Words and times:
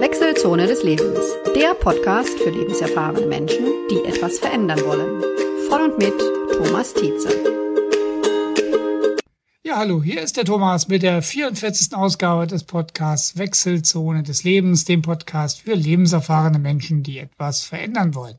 Wechselzone 0.00 0.66
des 0.66 0.82
Lebens. 0.82 1.20
Der 1.54 1.74
Podcast 1.74 2.38
für 2.38 2.50
lebenserfahrene 2.50 3.26
Menschen, 3.26 3.66
die 3.90 4.08
etwas 4.08 4.38
verändern 4.38 4.80
wollen. 4.84 5.22
Von 5.68 5.82
und 5.82 5.98
mit 5.98 6.14
Thomas 6.56 6.94
Tietze. 6.94 7.28
Ja, 9.62 9.76
hallo, 9.76 10.02
hier 10.02 10.22
ist 10.22 10.36
der 10.36 10.44
Thomas 10.44 10.88
mit 10.88 11.02
der 11.02 11.20
44. 11.20 11.94
Ausgabe 11.94 12.46
des 12.46 12.64
Podcasts 12.64 13.36
Wechselzone 13.36 14.22
des 14.22 14.44
Lebens, 14.44 14.84
dem 14.84 15.02
Podcast 15.02 15.60
für 15.60 15.74
lebenserfahrene 15.74 16.58
Menschen, 16.58 17.02
die 17.02 17.18
etwas 17.18 17.62
verändern 17.62 18.14
wollen. 18.14 18.38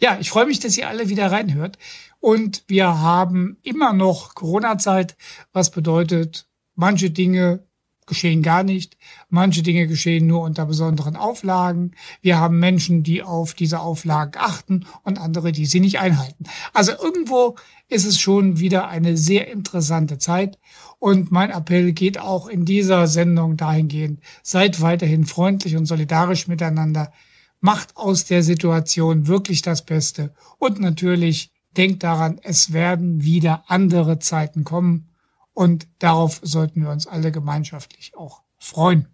Ja, 0.00 0.18
ich 0.20 0.30
freue 0.30 0.46
mich, 0.46 0.60
dass 0.60 0.78
ihr 0.78 0.88
alle 0.88 1.08
wieder 1.08 1.32
reinhört. 1.32 1.78
Und 2.20 2.64
wir 2.68 3.00
haben 3.00 3.58
immer 3.62 3.92
noch 3.92 4.34
Corona-Zeit, 4.34 5.16
was 5.52 5.70
bedeutet, 5.70 6.46
manche 6.74 7.10
Dinge 7.10 7.66
geschehen 8.06 8.42
gar 8.42 8.62
nicht. 8.62 8.96
Manche 9.28 9.62
Dinge 9.62 9.86
geschehen 9.86 10.26
nur 10.26 10.42
unter 10.42 10.66
besonderen 10.66 11.16
Auflagen. 11.16 11.92
Wir 12.20 12.38
haben 12.38 12.58
Menschen, 12.58 13.02
die 13.02 13.22
auf 13.22 13.54
diese 13.54 13.80
Auflagen 13.80 14.34
achten 14.36 14.86
und 15.02 15.18
andere, 15.18 15.52
die 15.52 15.66
sie 15.66 15.80
nicht 15.80 15.98
einhalten. 15.98 16.44
Also 16.72 16.92
irgendwo 16.92 17.56
ist 17.88 18.04
es 18.04 18.18
schon 18.18 18.58
wieder 18.58 18.88
eine 18.88 19.16
sehr 19.16 19.50
interessante 19.50 20.18
Zeit. 20.18 20.58
Und 20.98 21.30
mein 21.32 21.50
Appell 21.50 21.92
geht 21.92 22.18
auch 22.18 22.46
in 22.46 22.64
dieser 22.64 23.06
Sendung 23.06 23.56
dahingehend, 23.56 24.20
seid 24.42 24.80
weiterhin 24.80 25.26
freundlich 25.26 25.76
und 25.76 25.86
solidarisch 25.86 26.48
miteinander. 26.48 27.12
Macht 27.60 27.96
aus 27.96 28.26
der 28.26 28.42
Situation 28.42 29.26
wirklich 29.26 29.62
das 29.62 29.84
Beste. 29.84 30.34
Und 30.58 30.80
natürlich 30.80 31.52
denkt 31.76 32.02
daran, 32.02 32.38
es 32.42 32.72
werden 32.72 33.24
wieder 33.24 33.64
andere 33.68 34.18
Zeiten 34.18 34.64
kommen 34.64 35.08
und 35.54 35.86
darauf 35.98 36.40
sollten 36.42 36.82
wir 36.82 36.90
uns 36.90 37.06
alle 37.06 37.32
gemeinschaftlich 37.32 38.14
auch 38.16 38.42
freuen. 38.58 39.08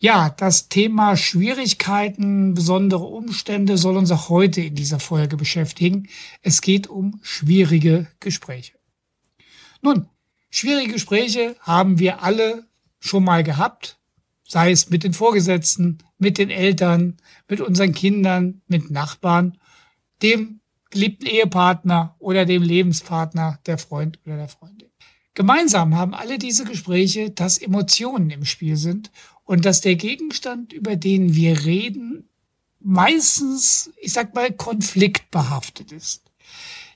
Ja, 0.00 0.30
das 0.30 0.68
Thema 0.68 1.16
Schwierigkeiten, 1.16 2.54
besondere 2.54 3.04
Umstände 3.04 3.76
soll 3.76 3.96
uns 3.96 4.12
auch 4.12 4.28
heute 4.28 4.60
in 4.60 4.76
dieser 4.76 5.00
Folge 5.00 5.36
beschäftigen. 5.36 6.08
Es 6.40 6.60
geht 6.60 6.86
um 6.86 7.18
schwierige 7.22 8.06
Gespräche. 8.20 8.74
Nun, 9.82 10.08
schwierige 10.50 10.92
Gespräche 10.92 11.56
haben 11.60 11.98
wir 11.98 12.22
alle 12.22 12.68
schon 13.00 13.24
mal 13.24 13.42
gehabt, 13.42 13.98
sei 14.46 14.70
es 14.70 14.88
mit 14.88 15.02
den 15.02 15.14
Vorgesetzten, 15.14 15.98
mit 16.16 16.38
den 16.38 16.50
Eltern, 16.50 17.16
mit 17.48 17.60
unseren 17.60 17.92
Kindern, 17.92 18.62
mit 18.68 18.90
Nachbarn, 18.90 19.58
dem 20.22 20.60
geliebten 20.90 21.26
Ehepartner 21.26 22.14
oder 22.20 22.44
dem 22.44 22.62
Lebenspartner, 22.62 23.58
der 23.66 23.78
Freund 23.78 24.20
oder 24.24 24.36
der 24.36 24.48
Freundin. 24.48 24.87
Gemeinsam 25.38 25.94
haben 25.94 26.14
alle 26.14 26.36
diese 26.36 26.64
Gespräche, 26.64 27.30
dass 27.30 27.58
Emotionen 27.58 28.28
im 28.30 28.44
Spiel 28.44 28.76
sind 28.76 29.12
und 29.44 29.66
dass 29.66 29.80
der 29.80 29.94
Gegenstand, 29.94 30.72
über 30.72 30.96
den 30.96 31.36
wir 31.36 31.64
reden, 31.64 32.28
meistens, 32.80 33.92
ich 34.00 34.12
sag 34.12 34.34
mal, 34.34 34.52
konfliktbehaftet 34.52 35.92
ist. 35.92 36.24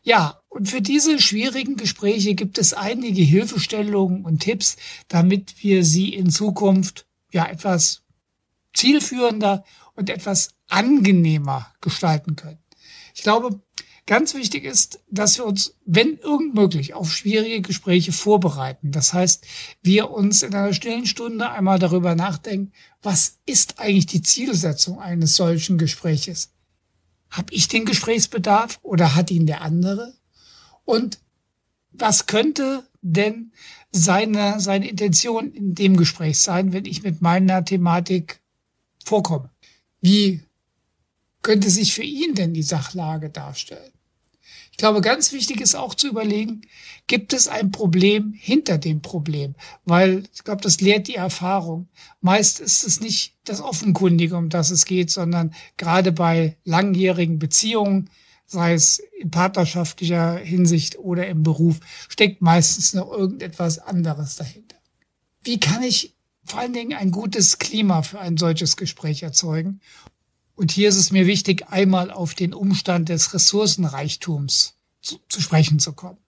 Ja, 0.03 0.41
und 0.49 0.69
für 0.69 0.83
diese 0.83 1.21
schwierigen 1.21 1.77
Gespräche 1.77 2.35
gibt 2.35 2.59
es 2.59 2.75
einige 2.75 3.23
Hilfestellungen 3.23 4.25
und 4.25 4.41
Tipps, 4.41 4.77
damit 5.07 5.63
wir 5.63 5.85
sie 5.85 6.13
in 6.13 6.29
Zukunft 6.29 7.07
ja 7.31 7.47
etwas 7.47 8.03
zielführender 8.75 9.65
und 9.95 10.11
etwas 10.11 10.57
angenehmer 10.67 11.73
gestalten 11.81 12.35
können. 12.35 12.59
Ich 13.15 13.23
glaube, 13.23 13.61
Ganz 14.07 14.35
wichtig 14.35 14.65
ist, 14.65 15.01
dass 15.11 15.39
wir 15.39 15.47
uns, 15.47 15.77
wenn 15.85 16.19
irgend 16.19 16.55
möglich, 16.55 16.93
auf 16.95 17.15
schwierige 17.15 17.63
Gespräche 17.63 18.11
vorbereiten. 18.11 18.91
Das 18.91 19.13
heißt, 19.13 19.47
wir 19.83 20.11
uns 20.11 20.43
in 20.43 20.55
einer 20.55 20.73
stillen 20.73 21.07
Stunde 21.07 21.51
einmal 21.51 21.79
darüber 21.79 22.17
nachdenken, 22.17 22.73
was 23.01 23.39
ist 23.47 23.79
eigentlich 23.79 24.07
die 24.07 24.23
Zielsetzung 24.23 25.01
eines 25.01 25.37
solchen 25.37 25.79
Gespräches? 25.79 26.51
Hab 27.31 27.53
ich 27.53 27.69
den 27.69 27.85
Gesprächsbedarf 27.85 28.81
oder 28.83 29.15
hat 29.15 29.31
ihn 29.31 29.47
der 29.47 29.63
andere? 29.63 30.15
Und 30.85 31.21
was 31.93 32.27
könnte 32.27 32.85
denn 33.03 33.53
seine, 33.93 34.59
seine 34.59 34.89
Intention 34.89 35.53
in 35.53 35.75
dem 35.77 35.97
Gespräch 35.97 36.41
sein, 36.41 36.73
wenn 36.73 36.87
ich 36.87 37.05
mit 37.05 37.23
meiner 37.23 37.65
Thematik 37.65 38.41
vorkomme? 39.05 39.51
Wie 40.01 40.43
könnte 41.43 41.71
sich 41.71 41.95
für 41.95 42.03
ihn 42.03 42.35
denn 42.35 42.55
die 42.55 42.63
Sachlage 42.63 43.31
darstellen? 43.31 43.93
Ich 44.73 44.79
glaube, 44.79 45.03
ganz 45.03 45.33
wichtig 45.33 45.61
ist 45.61 45.75
auch 45.75 45.95
zu 45.95 46.09
überlegen, 46.09 46.63
gibt 47.07 47.35
es 47.35 47.47
ein 47.47 47.71
Problem 47.71 48.33
hinter 48.33 48.79
dem 48.79 49.03
Problem? 49.03 49.55
Weil 49.85 50.25
ich 50.33 50.45
glaube, 50.45 50.63
das 50.63 50.81
lehrt 50.81 51.09
die 51.09 51.15
Erfahrung. 51.15 51.89
Meist 52.21 52.59
ist 52.59 52.85
es 52.85 53.01
nicht 53.01 53.35
das 53.45 53.61
Offenkundige, 53.61 54.37
um 54.37 54.49
das 54.49 54.71
es 54.71 54.87
geht, 54.87 55.11
sondern 55.11 55.55
gerade 55.77 56.11
bei 56.11 56.57
langjährigen 56.65 57.39
Beziehungen, 57.39 58.09
sei 58.47 58.73
es 58.73 59.03
in 59.21 59.31
partnerschaftlicher 59.31 60.39
Hinsicht 60.39 60.99
oder 60.99 61.27
im 61.27 61.43
Beruf, 61.43 61.81
steckt 62.09 62.41
meistens 62.41 62.95
noch 62.95 63.13
irgendetwas 63.13 63.79
anderes 63.79 64.37
dahinter. 64.37 64.77
Wie 65.45 65.61
kann 65.61 65.83
ich 65.83 66.15
vor 66.45 66.61
allen 66.61 66.73
Dingen 66.73 66.95
ein 66.97 67.11
gutes 67.11 67.59
Klima 67.59 68.03
für 68.03 68.21
ein 68.21 68.37
solches 68.37 68.77
Gespräch 68.77 69.23
erzeugen? 69.23 69.81
Und 70.63 70.71
hier 70.71 70.91
ist 70.91 70.97
es 70.97 71.11
mir 71.11 71.27
wichtig, 71.27 71.67
einmal 71.71 72.13
auf 72.13 72.35
den 72.35 72.55
Umstand 72.55 73.09
des 73.09 73.35
Ressourcenreichtums 73.35 74.77
zu, 75.01 75.19
zu 75.29 75.41
sprechen 75.41 75.81
zu 75.81 75.93
kommen. 75.93 76.19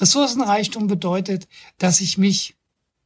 Ressourcenreichtum 0.00 0.88
bedeutet, 0.88 1.46
dass 1.78 2.00
ich 2.00 2.18
mich 2.18 2.56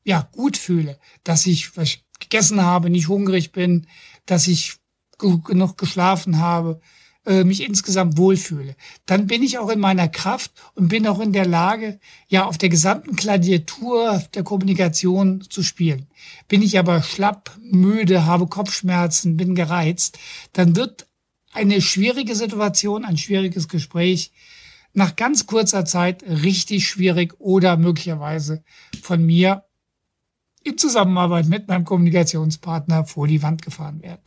ja 0.04 0.26
gut 0.32 0.56
fühle, 0.56 0.98
dass 1.22 1.44
ich 1.44 1.76
was 1.76 1.98
gegessen 2.18 2.62
habe, 2.62 2.88
nicht 2.88 3.08
hungrig 3.08 3.52
bin, 3.52 3.86
dass 4.24 4.48
ich 4.48 4.76
genug 5.18 5.76
geschlafen 5.76 6.38
habe, 6.38 6.80
äh, 7.26 7.44
mich 7.44 7.62
insgesamt 7.62 8.16
wohlfühle, 8.16 8.76
dann 9.06 9.26
bin 9.26 9.42
ich 9.42 9.58
auch 9.58 9.70
in 9.70 9.80
meiner 9.80 10.08
Kraft 10.08 10.52
und 10.74 10.88
bin 10.88 11.06
auch 11.06 11.20
in 11.20 11.32
der 11.32 11.46
Lage, 11.46 11.98
ja, 12.28 12.44
auf 12.44 12.58
der 12.58 12.68
gesamten 12.68 13.16
Gladiatur 13.16 14.22
der 14.34 14.42
Kommunikation 14.42 15.42
zu 15.48 15.62
spielen. 15.62 16.06
Bin 16.48 16.62
ich 16.62 16.78
aber 16.78 17.02
schlapp, 17.02 17.56
müde, 17.60 18.26
habe 18.26 18.46
Kopfschmerzen, 18.46 19.36
bin 19.36 19.54
gereizt, 19.54 20.18
dann 20.52 20.76
wird 20.76 21.06
eine 21.52 21.80
schwierige 21.80 22.34
Situation, 22.34 23.04
ein 23.04 23.16
schwieriges 23.16 23.68
Gespräch 23.68 24.32
nach 24.92 25.16
ganz 25.16 25.46
kurzer 25.46 25.84
Zeit 25.84 26.22
richtig 26.22 26.86
schwierig 26.86 27.34
oder 27.40 27.76
möglicherweise 27.76 28.62
von 29.02 29.24
mir 29.24 29.64
in 30.64 30.78
Zusammenarbeit 30.78 31.46
mit 31.46 31.68
meinem 31.68 31.84
Kommunikationspartner 31.84 33.04
vor 33.04 33.28
die 33.28 33.42
Wand 33.42 33.62
gefahren 33.62 34.02
werden. 34.02 34.22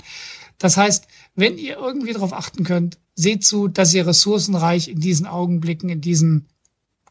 Das 0.59 0.77
heißt, 0.77 1.07
wenn 1.35 1.57
ihr 1.57 1.77
irgendwie 1.77 2.13
darauf 2.13 2.33
achten 2.33 2.63
könnt, 2.63 2.97
seht 3.15 3.43
zu, 3.43 3.67
dass 3.67 3.93
ihr 3.93 4.07
ressourcenreich 4.07 4.87
in 4.87 4.99
diesen 4.99 5.27
Augenblicken, 5.27 5.89
in 5.89 6.01
diesen 6.01 6.47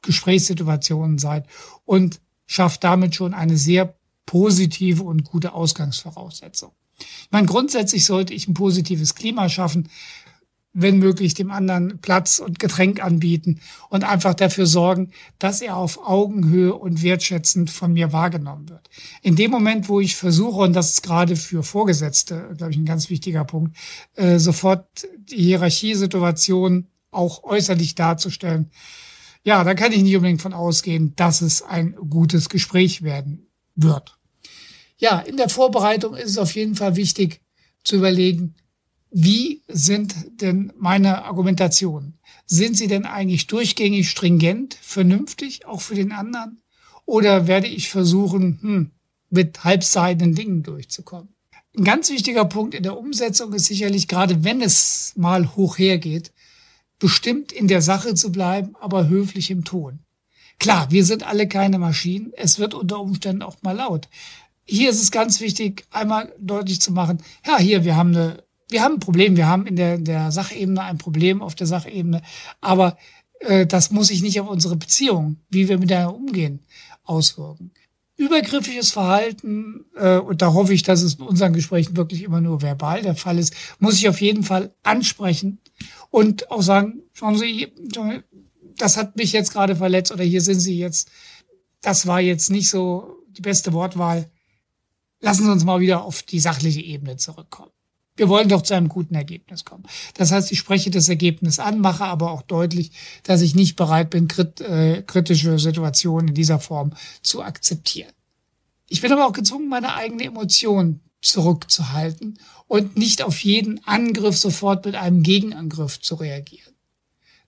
Gesprächssituationen 0.02 1.18
seid 1.18 1.46
und 1.84 2.20
schafft 2.46 2.84
damit 2.84 3.14
schon 3.14 3.34
eine 3.34 3.56
sehr 3.56 3.96
positive 4.24 5.02
und 5.02 5.24
gute 5.24 5.52
Ausgangsvoraussetzung. 5.52 6.72
Ich 6.98 7.28
meine, 7.30 7.46
grundsätzlich 7.46 8.04
sollte 8.04 8.32
ich 8.32 8.48
ein 8.48 8.54
positives 8.54 9.14
Klima 9.14 9.48
schaffen, 9.48 9.88
wenn 10.78 10.98
möglich 10.98 11.32
dem 11.32 11.50
anderen 11.50 11.98
Platz 12.00 12.38
und 12.38 12.58
Getränk 12.58 13.02
anbieten 13.02 13.60
und 13.88 14.04
einfach 14.04 14.34
dafür 14.34 14.66
sorgen, 14.66 15.10
dass 15.38 15.62
er 15.62 15.76
auf 15.76 16.06
Augenhöhe 16.06 16.74
und 16.74 17.02
wertschätzend 17.02 17.70
von 17.70 17.94
mir 17.94 18.12
wahrgenommen 18.12 18.68
wird. 18.68 18.90
In 19.22 19.36
dem 19.36 19.50
Moment, 19.50 19.88
wo 19.88 20.00
ich 20.00 20.16
versuche, 20.16 20.60
und 20.60 20.74
das 20.74 20.90
ist 20.90 21.02
gerade 21.02 21.34
für 21.34 21.62
Vorgesetzte, 21.62 22.54
glaube 22.58 22.72
ich, 22.72 22.78
ein 22.78 22.84
ganz 22.84 23.08
wichtiger 23.08 23.44
Punkt, 23.44 23.74
äh, 24.16 24.38
sofort 24.38 24.86
die 25.30 25.42
Hierarchiesituation 25.42 26.88
auch 27.10 27.42
äußerlich 27.44 27.94
darzustellen, 27.94 28.70
ja, 29.44 29.64
da 29.64 29.74
kann 29.74 29.92
ich 29.92 30.02
nicht 30.02 30.16
unbedingt 30.16 30.42
von 30.42 30.52
ausgehen, 30.52 31.14
dass 31.16 31.40
es 31.40 31.62
ein 31.62 31.96
gutes 32.10 32.50
Gespräch 32.50 33.00
werden 33.02 33.46
wird. 33.76 34.18
Ja, 34.98 35.20
in 35.20 35.38
der 35.38 35.48
Vorbereitung 35.48 36.16
ist 36.16 36.30
es 36.30 36.38
auf 36.38 36.54
jeden 36.54 36.74
Fall 36.74 36.96
wichtig 36.96 37.40
zu 37.82 37.96
überlegen, 37.96 38.56
wie 39.10 39.62
sind 39.68 40.14
denn 40.40 40.72
meine 40.76 41.24
Argumentationen? 41.24 42.18
Sind 42.46 42.76
sie 42.76 42.86
denn 42.86 43.06
eigentlich 43.06 43.46
durchgängig 43.46 44.10
stringent, 44.10 44.74
vernünftig, 44.80 45.66
auch 45.66 45.80
für 45.80 45.94
den 45.94 46.12
anderen? 46.12 46.60
Oder 47.04 47.46
werde 47.46 47.68
ich 47.68 47.88
versuchen, 47.88 48.58
hm, 48.60 48.90
mit 49.30 49.64
halbseidenen 49.64 50.34
Dingen 50.34 50.62
durchzukommen? 50.62 51.34
Ein 51.76 51.84
ganz 51.84 52.10
wichtiger 52.10 52.44
Punkt 52.44 52.74
in 52.74 52.82
der 52.82 52.98
Umsetzung 52.98 53.52
ist 53.52 53.66
sicherlich, 53.66 54.08
gerade 54.08 54.44
wenn 54.44 54.62
es 54.62 55.12
mal 55.16 55.54
hoch 55.56 55.78
hergeht, 55.78 56.32
bestimmt 56.98 57.52
in 57.52 57.68
der 57.68 57.82
Sache 57.82 58.14
zu 58.14 58.32
bleiben, 58.32 58.74
aber 58.80 59.08
höflich 59.08 59.50
im 59.50 59.64
Ton. 59.64 60.00
Klar, 60.58 60.90
wir 60.90 61.04
sind 61.04 61.26
alle 61.26 61.46
keine 61.48 61.78
Maschinen. 61.78 62.32
Es 62.34 62.58
wird 62.58 62.72
unter 62.72 62.98
Umständen 63.00 63.42
auch 63.42 63.56
mal 63.62 63.76
laut. 63.76 64.08
Hier 64.64 64.90
ist 64.90 65.02
es 65.02 65.10
ganz 65.10 65.40
wichtig, 65.40 65.84
einmal 65.90 66.34
deutlich 66.38 66.80
zu 66.80 66.92
machen, 66.92 67.22
ja, 67.46 67.58
hier, 67.58 67.84
wir 67.84 67.94
haben 67.94 68.16
eine 68.16 68.45
wir 68.68 68.82
haben 68.82 68.94
ein 68.94 69.00
Problem, 69.00 69.36
wir 69.36 69.46
haben 69.46 69.66
in 69.66 69.76
der, 69.76 69.98
der 69.98 70.32
Sachebene 70.32 70.82
ein 70.82 70.98
Problem 70.98 71.42
auf 71.42 71.54
der 71.54 71.66
Sachebene, 71.66 72.22
aber 72.60 72.96
äh, 73.40 73.66
das 73.66 73.90
muss 73.90 74.08
sich 74.08 74.22
nicht 74.22 74.40
auf 74.40 74.48
unsere 74.48 74.76
Beziehung, 74.76 75.36
wie 75.50 75.68
wir 75.68 75.78
miteinander 75.78 76.14
umgehen, 76.14 76.60
auswirken. 77.04 77.70
übergriffiges 78.16 78.92
Verhalten, 78.92 79.84
äh, 79.94 80.16
und 80.18 80.42
da 80.42 80.52
hoffe 80.52 80.74
ich, 80.74 80.82
dass 80.82 81.02
es 81.02 81.14
in 81.14 81.22
unseren 81.22 81.52
Gesprächen 81.52 81.96
wirklich 81.96 82.22
immer 82.22 82.40
nur 82.40 82.62
verbal 82.62 83.02
der 83.02 83.14
Fall 83.14 83.38
ist, 83.38 83.54
muss 83.78 83.96
ich 83.96 84.08
auf 84.08 84.20
jeden 84.20 84.42
Fall 84.42 84.74
ansprechen 84.82 85.58
und 86.10 86.50
auch 86.50 86.62
sagen, 86.62 87.02
schauen 87.12 87.36
Sie, 87.36 87.68
das 88.78 88.96
hat 88.96 89.16
mich 89.16 89.32
jetzt 89.32 89.52
gerade 89.52 89.76
verletzt 89.76 90.12
oder 90.12 90.24
hier 90.24 90.40
sind 90.40 90.60
Sie 90.60 90.78
jetzt, 90.78 91.10
das 91.82 92.06
war 92.06 92.20
jetzt 92.20 92.50
nicht 92.50 92.70
so 92.70 93.22
die 93.28 93.42
beste 93.42 93.72
Wortwahl. 93.72 94.30
Lassen 95.20 95.44
Sie 95.44 95.52
uns 95.52 95.64
mal 95.64 95.80
wieder 95.80 96.02
auf 96.04 96.22
die 96.22 96.40
sachliche 96.40 96.80
Ebene 96.80 97.16
zurückkommen. 97.16 97.70
Wir 98.16 98.28
wollen 98.28 98.48
doch 98.48 98.62
zu 98.62 98.74
einem 98.74 98.88
guten 98.88 99.14
Ergebnis 99.14 99.64
kommen. 99.64 99.84
Das 100.14 100.32
heißt, 100.32 100.50
ich 100.50 100.58
spreche 100.58 100.90
das 100.90 101.08
Ergebnis 101.08 101.58
an, 101.58 101.80
mache 101.80 102.04
aber 102.04 102.30
auch 102.30 102.42
deutlich, 102.42 102.92
dass 103.22 103.42
ich 103.42 103.54
nicht 103.54 103.76
bereit 103.76 104.10
bin, 104.10 104.28
äh, 104.60 105.02
kritische 105.02 105.58
Situationen 105.58 106.28
in 106.28 106.34
dieser 106.34 106.58
Form 106.58 106.92
zu 107.22 107.42
akzeptieren. 107.42 108.12
Ich 108.88 109.00
bin 109.00 109.12
aber 109.12 109.26
auch 109.26 109.32
gezwungen, 109.32 109.68
meine 109.68 109.94
eigene 109.94 110.24
Emotion 110.24 111.00
zurückzuhalten 111.20 112.38
und 112.68 112.96
nicht 112.96 113.22
auf 113.22 113.40
jeden 113.40 113.84
Angriff 113.84 114.38
sofort 114.38 114.84
mit 114.84 114.94
einem 114.94 115.22
Gegenangriff 115.22 116.00
zu 116.00 116.14
reagieren. 116.14 116.74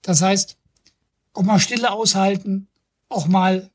Das 0.01 0.21
heißt, 0.21 0.57
auch 1.33 1.43
mal 1.43 1.59
Stille 1.59 1.91
aushalten, 1.91 2.67
auch 3.07 3.27
mal, 3.27 3.69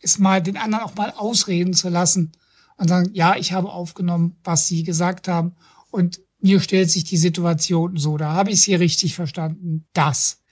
ist 0.00 0.18
mal 0.18 0.42
den 0.42 0.56
anderen 0.56 0.84
auch 0.84 0.94
mal 0.94 1.10
ausreden 1.10 1.74
zu 1.74 1.88
lassen 1.88 2.32
und 2.76 2.88
sagen, 2.88 3.10
ja, 3.14 3.36
ich 3.36 3.52
habe 3.52 3.70
aufgenommen, 3.70 4.36
was 4.44 4.66
Sie 4.68 4.82
gesagt 4.82 5.28
haben 5.28 5.56
und 5.90 6.20
mir 6.40 6.60
stellt 6.60 6.90
sich 6.90 7.04
die 7.04 7.16
Situation 7.16 7.96
so, 7.96 8.16
da 8.16 8.32
habe 8.32 8.50
ich 8.50 8.56
es 8.56 8.64
hier 8.64 8.80
richtig 8.80 9.14
verstanden, 9.14 9.86
das. 9.92 10.42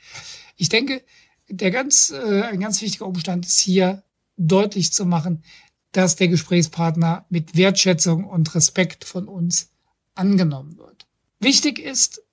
Ich 0.56 0.68
denke, 0.68 1.02
der 1.48 1.70
ganz, 1.70 2.10
äh, 2.10 2.42
ein 2.42 2.60
ganz 2.60 2.80
wichtiger 2.80 3.06
Umstand 3.06 3.46
ist 3.46 3.60
hier 3.60 4.02
deutlich 4.36 4.92
zu 4.92 5.04
machen, 5.04 5.42
dass 5.92 6.16
der 6.16 6.28
Gesprächspartner 6.28 7.26
mit 7.28 7.56
Wertschätzung 7.56 8.24
und 8.24 8.54
Respekt 8.54 9.04
von 9.04 9.28
uns 9.28 9.70
angenommen 10.14 10.76
wird. 10.76 11.06
Wichtig 11.38 11.78
ist, 11.78 12.23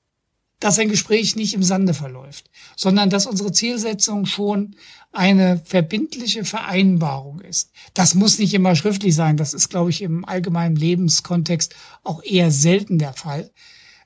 dass 0.61 0.79
ein 0.79 0.89
Gespräch 0.89 1.35
nicht 1.35 1.53
im 1.53 1.63
Sande 1.63 1.93
verläuft, 1.93 2.49
sondern 2.77 3.09
dass 3.09 3.25
unsere 3.25 3.51
Zielsetzung 3.51 4.25
schon 4.25 4.75
eine 5.11 5.61
verbindliche 5.65 6.45
Vereinbarung 6.45 7.41
ist. 7.41 7.71
Das 7.93 8.15
muss 8.15 8.39
nicht 8.39 8.53
immer 8.53 8.75
schriftlich 8.75 9.13
sein. 9.13 9.35
Das 9.35 9.53
ist, 9.53 9.69
glaube 9.69 9.89
ich, 9.89 10.01
im 10.01 10.23
allgemeinen 10.23 10.77
Lebenskontext 10.77 11.75
auch 12.03 12.23
eher 12.23 12.51
selten 12.51 12.99
der 12.99 13.13
Fall. 13.13 13.51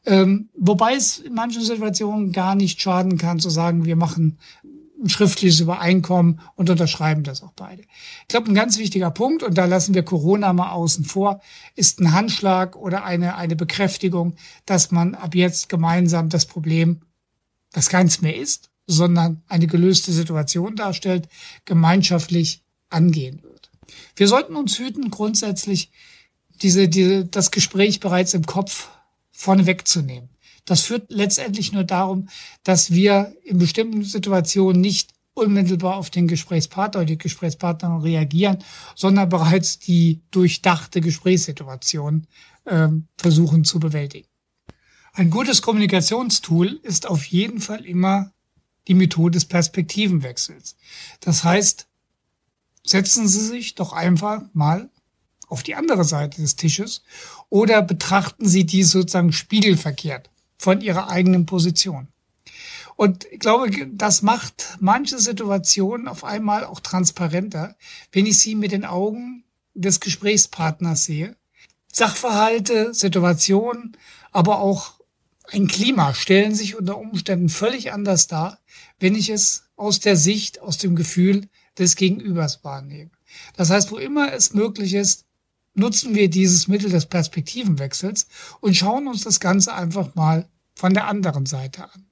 Ähm, 0.06 0.50
wobei 0.56 0.96
es 0.96 1.20
in 1.20 1.34
manchen 1.34 1.64
Situationen 1.64 2.32
gar 2.32 2.56
nicht 2.56 2.82
schaden 2.82 3.18
kann, 3.18 3.40
zu 3.40 3.50
sagen, 3.50 3.86
wir 3.86 3.96
machen 3.96 4.40
ein 5.06 5.10
schriftliches 5.10 5.60
Übereinkommen 5.60 6.42
und 6.56 6.70
unterschreiben 6.70 7.24
das 7.24 7.44
auch 7.44 7.54
beide. 7.56 7.84
Ich 7.84 8.28
glaube, 8.28 8.52
ein 8.52 8.56
ganz 8.56 8.78
wichtiger 8.78 9.12
Punkt, 9.12 9.44
und 9.44 9.58
da 9.58 9.66
lassen 9.66 9.94
wir 9.94 10.04
Corona 10.04 10.52
mal 10.52 10.72
außen 10.72 11.06
vor, 11.06 11.42
ist 11.76 12.02
ein 12.02 12.12
Handschlag 12.12 12.76
oder 12.76 13.06
eine, 13.06 13.36
eine 13.36 13.56
Bekräftigung, 13.56 14.36
dass 14.66 14.92
man 14.92 15.16
ab 15.16 15.36
jetzt 15.36 15.70
gemeinsam 15.70 16.30
das 16.30 16.46
Problem, 16.46 17.02
das 17.72 17.90
keins 17.90 18.22
mehr 18.22 18.36
ist, 18.36 18.72
sondern 18.88 19.44
eine 19.48 19.68
gelöste 19.68 20.12
Situation 20.12 20.76
darstellt, 20.76 21.30
gemeinschaftlich 21.66 22.64
angehen 22.90 23.44
wird. 23.44 23.72
Wir 24.16 24.28
sollten 24.28 24.56
uns 24.56 24.78
hüten, 24.80 25.12
grundsätzlich 25.12 25.92
diese, 26.62 26.88
diese, 26.88 27.26
das 27.26 27.52
Gespräch 27.52 28.00
bereits 28.00 28.34
im 28.34 28.46
Kopf 28.46 28.90
vorne 29.32 29.66
wegzunehmen. 29.68 30.30
Das 30.66 30.82
führt 30.82 31.12
letztendlich 31.12 31.72
nur 31.72 31.84
darum, 31.84 32.28
dass 32.64 32.92
wir 32.92 33.36
in 33.44 33.60
bestimmten 33.60 34.04
Situationen 34.04 34.82
nicht 34.82 35.14
unmittelbar 35.36 35.98
auf 35.98 36.10
den 36.10 36.28
Gesprächspartner 36.28 37.02
oder 37.02 37.06
die 37.06 37.18
Gesprächspartnerin 37.18 38.02
reagieren, 38.02 38.58
sondern 38.96 39.30
bereits 39.30 39.80
die 39.80 40.22
durchdachte 40.32 41.02
Gesprächssituation 41.02 42.26
äh, 42.64 42.88
versuchen 43.18 43.64
zu 43.64 43.80
bewältigen. 43.80 44.28
Ein 45.14 45.30
gutes 45.30 45.62
Kommunikationstool 45.62 46.80
ist 46.84 47.08
auf 47.08 47.26
jeden 47.26 47.62
Fall 47.62 47.86
immer 47.86 48.32
die 48.88 48.94
Methode 48.94 49.36
des 49.36 49.46
Perspektivenwechsels. 49.46 50.78
Das 51.20 51.44
heißt, 51.44 51.88
setzen 52.86 53.28
Sie 53.28 53.46
sich 53.46 53.76
doch 53.76 53.94
einfach 53.94 54.42
mal 54.54 54.90
auf 55.48 55.64
die 55.64 55.76
andere 55.76 56.04
Seite 56.04 56.42
des 56.42 56.56
Tisches 56.56 57.04
oder 57.50 57.82
betrachten 57.82 58.48
Sie 58.48 58.66
die 58.66 58.84
sozusagen 58.84 59.32
spiegelverkehrt 59.32 60.30
von 60.58 60.82
ihrer 60.82 61.10
eigenen 61.10 61.46
Position. 61.46 62.08
Und 62.96 63.26
ich 63.26 63.40
glaube, 63.40 63.70
das 63.88 64.22
macht 64.22 64.78
manche 64.80 65.20
Situationen 65.20 66.08
auf 66.08 66.24
einmal 66.24 66.64
auch 66.64 66.80
transparenter, 66.80 67.76
wenn 68.12 68.26
ich 68.26 68.40
sie 68.40 68.56
mit 68.56 68.72
den 68.72 68.86
Augen 68.86 69.44
des 69.74 70.00
Gesprächspartners 70.00 71.06
sehe. 71.06 71.36
Sachverhalte, 71.92 72.94
Situationen, 72.94 73.98
aber 74.32 74.60
auch 74.60 75.00
ein 75.52 75.68
Klima 75.68 76.14
stellen 76.14 76.56
sich 76.56 76.76
unter 76.76 76.98
Umständen 76.98 77.50
völlig 77.50 77.92
anders 77.92 78.28
dar, 78.28 78.60
wenn 79.00 79.16
ich 79.16 79.30
es 79.30 79.66
aus 79.76 80.00
der 80.00 80.16
Sicht, 80.16 80.62
aus 80.62 80.78
dem 80.78 80.96
Gefühl 80.96 81.48
des 81.78 81.96
Gegenübers 81.96 82.64
wahrnehme. 82.64 83.12
Das 83.56 83.70
heißt, 83.70 83.92
wo 83.92 83.98
immer 83.98 84.34
es 84.34 84.54
möglich 84.54 84.94
ist, 84.94 85.25
nutzen 85.76 86.16
wir 86.16 86.30
dieses 86.30 86.68
Mittel 86.68 86.90
des 86.90 87.06
Perspektivenwechsels 87.06 88.28
und 88.62 88.76
schauen 88.76 89.08
uns 89.08 89.24
das 89.24 89.40
Ganze 89.40 89.74
einfach 89.74 90.16
mal 90.16 90.48
von 90.74 90.94
der 90.94 91.08
anderen 91.08 91.46
Seite 91.46 91.84
an. 91.84 92.06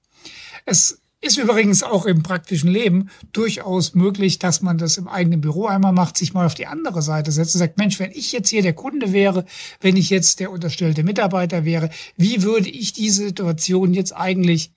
Es 0.65 1.00
ist 1.24 1.38
übrigens 1.38 1.83
auch 1.83 2.06
im 2.06 2.21
praktischen 2.21 2.69
Leben 2.69 3.10
durchaus 3.31 3.95
möglich, 3.95 4.39
dass 4.39 4.62
man 4.62 4.77
das 4.77 4.98
im 4.98 5.07
eigenen 5.07 5.39
Büro 5.39 5.68
einmal 5.68 5.94
macht, 5.94 6.18
sich 6.18 6.33
mal 6.33 6.45
auf 6.45 6.54
die 6.54 6.68
andere 6.68 7.01
Seite 7.01 7.31
setzt 7.31 7.56
und 7.56 7.60
sagt, 7.60 7.77
Mensch, 7.77 7.98
wenn 8.00 8.12
ich 8.12 8.33
jetzt 8.33 8.50
hier 8.50 8.62
der 8.62 8.74
Kunde 8.74 9.13
wäre, 9.13 9.45
wenn 9.80 9.95
ich 9.95 10.09
jetzt 10.09 10.42
der 10.42 10.51
unterstellte 10.51 11.04
Mitarbeiter 11.04 11.63
wäre, 11.63 11.89
wie 12.18 12.44
würde 12.44 12.69
ich 12.69 12.92
diese 12.92 13.27
Situation 13.27 13.94
jetzt 13.94 14.13
eigentlich 14.13 14.74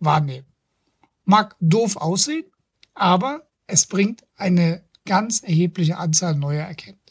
wahrnehmen? 0.00 0.46
Mag 1.26 1.54
doof 1.60 1.96
aussehen, 1.96 2.44
aber 2.94 3.46
es 3.66 3.84
bringt 3.84 4.24
eine 4.36 4.82
ganz 5.04 5.42
erhebliche 5.42 5.98
Anzahl 5.98 6.34
neuer 6.34 6.64
Erkenntnisse. 6.64 7.03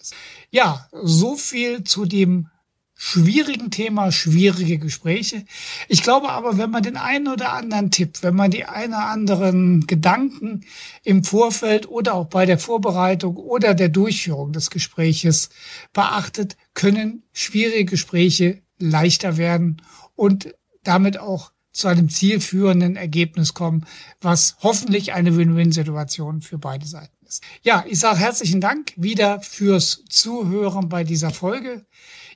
Ja, 0.52 0.88
so 0.92 1.36
viel 1.36 1.84
zu 1.84 2.06
dem 2.06 2.50
schwierigen 2.96 3.72
Thema, 3.72 4.12
schwierige 4.12 4.78
Gespräche. 4.78 5.46
Ich 5.88 6.04
glaube 6.04 6.30
aber, 6.30 6.58
wenn 6.58 6.70
man 6.70 6.84
den 6.84 6.96
einen 6.96 7.28
oder 7.28 7.52
anderen 7.52 7.92
Tipp, 7.92 8.20
wenn 8.22 8.36
man 8.36 8.52
die 8.52 8.66
einen 8.66 8.94
oder 8.94 9.08
anderen 9.08 9.88
Gedanken 9.88 10.62
im 11.04 11.24
Vorfeld 11.24 11.90
oder 11.90 12.14
auch 12.14 12.28
bei 12.28 12.46
der 12.46 12.60
Vorbereitung 12.60 13.36
oder 13.36 13.74
der 13.74 13.90
Durchführung 13.90 14.54
des 14.54 14.70
Gespräches 14.70 15.50
beachtet, 15.92 16.56
können 16.74 17.24
schwierige 17.34 17.86
Gespräche 17.86 18.62
leichter 18.80 19.38
werden 19.38 19.82
und 20.16 20.54
damit 20.84 21.18
auch 21.18 21.53
zu 21.74 21.88
einem 21.88 22.08
zielführenden 22.08 22.96
Ergebnis 22.96 23.54
kommen, 23.54 23.86
was 24.22 24.56
hoffentlich 24.62 25.14
eine 25.14 25.36
Win-Win-Situation 25.36 26.42
für 26.42 26.60
beide 26.60 26.86
Seiten 26.86 27.26
ist. 27.26 27.44
Ja, 27.64 27.84
ich 27.88 28.00
sage 28.00 28.20
herzlichen 28.20 28.62
Dank 28.62 28.94
wieder 28.96 29.42
fürs 29.42 30.06
Zuhören 30.08 30.88
bei 30.88 31.04
dieser 31.04 31.32
Folge. 31.32 31.86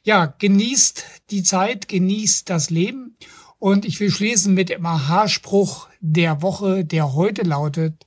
Ja, 0.03 0.25
genießt 0.25 1.03
die 1.29 1.44
Zeit, 1.44 1.88
genießt 1.88 2.50
das 2.50 2.70
Leben. 2.70 3.15
Und 3.60 3.86
ich 3.86 4.00
will 4.00 4.12
schließen 4.12 4.53
mit 4.53 4.70
dem 4.70 4.86
Aha-Spruch 4.86 5.88
der 6.00 6.41
Woche, 6.41 6.86
der 6.86 7.13
heute 7.13 7.44
lautet, 7.44 8.06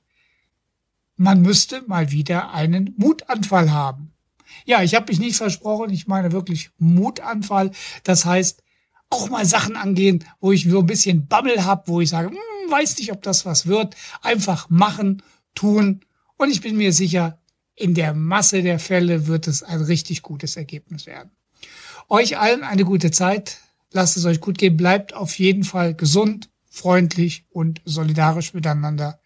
man 1.17 1.43
müsste 1.43 1.83
mal 1.87 2.13
wieder 2.13 2.53
einen 2.53 2.95
Mutanfall 2.97 3.73
haben. 3.73 4.13
Ja, 4.65 4.83
ich 4.83 4.95
habe 4.95 5.07
mich 5.13 5.21
nicht 5.21 5.37
versprochen, 5.37 5.91
ich 5.91 6.07
meine 6.07 6.33
wirklich 6.33 6.71
Mutanfall. 6.79 7.73
Das 8.05 8.25
heißt, 8.25 8.63
auch 9.11 9.29
mal 9.29 9.45
Sachen 9.45 9.77
angehen, 9.77 10.25
wo 10.41 10.53
ich 10.53 10.65
so 10.69 10.81
ein 10.81 10.87
bisschen 10.87 11.27
Bammel 11.27 11.65
habe, 11.65 11.83
wo 11.87 12.01
ich 12.01 12.11
sage, 12.11 12.31
hm, 12.31 12.71
weiß 12.71 12.99
nicht, 12.99 13.13
ob 13.13 13.23
das 13.23 13.45
was 13.45 13.67
wird. 13.67 13.97
Einfach 14.23 14.71
machen, 14.71 15.23
tun 15.55 16.01
und 16.41 16.51
ich 16.51 16.63
bin 16.63 16.79
mir 16.79 16.95
sicher, 16.95 17.39
in 17.75 17.93
der 17.93 18.15
Masse 18.15 18.63
der 18.63 18.79
Fälle 18.79 19.27
wird 19.27 19.47
es 19.47 19.63
ein 19.63 19.83
richtig 19.83 20.23
gutes 20.23 20.57
Ergebnis 20.57 21.05
werden. 21.05 21.31
Euch 22.09 22.39
allen 22.39 22.63
eine 22.63 22.87
gute 22.87 23.11
Zeit. 23.11 23.59
Lasst 23.93 24.17
es 24.17 24.25
euch 24.25 24.41
gut 24.41 24.57
gehen. 24.57 24.79
Bleibt 24.79 25.13
auf 25.13 25.39
jeden 25.39 25.65
Fall 25.65 25.95
gesund, 25.95 26.49
freundlich 26.71 27.45
und 27.51 27.83
solidarisch 27.85 28.55
miteinander. 28.55 29.21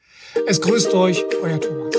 Es 0.49 0.61
grüßt 0.61 0.93
euch, 0.95 1.25
euer 1.41 1.61
Thomas. 1.61 1.95